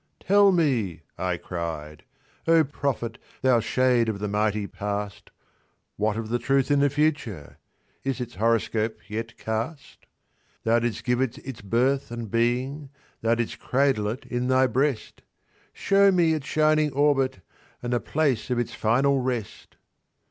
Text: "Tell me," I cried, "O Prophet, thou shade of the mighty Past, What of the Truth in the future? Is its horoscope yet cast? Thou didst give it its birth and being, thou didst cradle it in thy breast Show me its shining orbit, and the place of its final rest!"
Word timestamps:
"Tell 0.19 0.51
me," 0.51 1.03
I 1.15 1.37
cried, 1.37 2.01
"O 2.47 2.63
Prophet, 2.63 3.19
thou 3.43 3.59
shade 3.59 4.09
of 4.09 4.17
the 4.17 4.27
mighty 4.27 4.65
Past, 4.65 5.29
What 5.95 6.17
of 6.17 6.29
the 6.29 6.39
Truth 6.39 6.71
in 6.71 6.79
the 6.79 6.89
future? 6.89 7.59
Is 8.03 8.19
its 8.19 8.33
horoscope 8.33 8.97
yet 9.07 9.37
cast? 9.37 10.07
Thou 10.63 10.79
didst 10.79 11.03
give 11.03 11.21
it 11.21 11.37
its 11.45 11.61
birth 11.61 12.09
and 12.09 12.31
being, 12.31 12.89
thou 13.21 13.35
didst 13.35 13.59
cradle 13.59 14.07
it 14.07 14.25
in 14.25 14.47
thy 14.47 14.65
breast 14.65 15.21
Show 15.71 16.11
me 16.11 16.33
its 16.33 16.47
shining 16.47 16.91
orbit, 16.93 17.41
and 17.83 17.93
the 17.93 17.99
place 17.99 18.49
of 18.49 18.57
its 18.57 18.73
final 18.73 19.19
rest!" 19.19 19.77